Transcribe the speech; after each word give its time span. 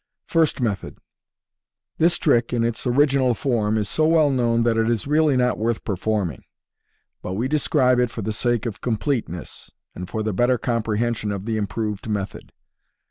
—First 0.35 0.59
Method.— 0.61 0.97
This 1.99 2.17
trick, 2.17 2.53
in 2.53 2.63
its 2.63 2.87
original 2.87 3.35
form, 3.35 3.77
is 3.77 3.87
so 3.87 4.07
well 4.07 4.31
known 4.31 4.63
that 4.63 4.75
it 4.75 4.89
is 4.89 5.05
really 5.05 5.37
not 5.37 5.59
worth 5.59 5.83
performing 5.83 6.39
$ 6.39 6.43
but 7.21 7.33
we 7.33 7.47
describe 7.47 7.99
it 7.99 8.09
for 8.09 8.23
the 8.23 8.33
sake 8.33 8.65
of 8.65 8.81
completeness, 8.81 9.69
and 9.93 10.09
for 10.09 10.23
the 10.23 10.33
better 10.33 10.57
comprehension 10.57 11.31
of 11.31 11.45
the 11.45 11.55
improved 11.55 12.09
method. 12.09 12.51